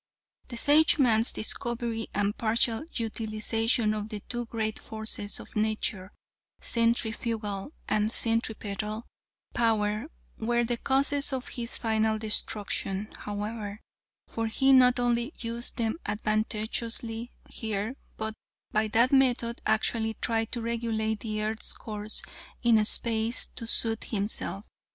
"The 0.47 0.55
Sageman's 0.57 1.31
discovery 1.31 2.07
and 2.11 2.35
partial 2.35 2.85
utilization 2.91 3.93
of 3.93 4.09
the 4.09 4.21
two 4.21 4.47
great 4.47 4.79
forces 4.79 5.39
of 5.39 5.55
nature, 5.55 6.11
centrifugal 6.59 7.73
and 7.87 8.11
centripetal 8.11 9.05
power, 9.53 10.07
were 10.39 10.63
the 10.63 10.77
causes 10.77 11.31
of 11.31 11.49
his 11.49 11.77
final 11.77 12.17
destruction, 12.17 13.09
however, 13.15 13.79
for 14.27 14.47
he 14.47 14.73
not 14.73 14.99
only 14.99 15.33
used 15.37 15.77
them 15.77 15.99
advantageously 16.03 17.31
here, 17.47 17.95
but 18.17 18.33
by 18.71 18.87
that 18.87 19.11
method 19.11 19.61
actually 19.67 20.15
tried 20.15 20.51
to 20.53 20.61
regulate 20.61 21.19
the 21.19 21.43
earth's 21.43 21.73
course 21.73 22.23
in 22.63 22.83
space 22.85 23.45
to 23.55 23.67
suit 23.67 24.05
himself. 24.05 24.65